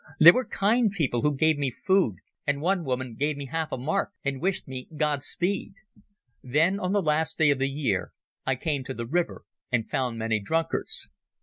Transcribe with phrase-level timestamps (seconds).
[0.19, 2.15] There were kind people who gave me food,
[2.47, 5.75] and one woman gave me half a mark, and wished me God speed...
[6.41, 8.11] Then on the last day of the year
[8.43, 11.09] I came to the river and found many drunkards."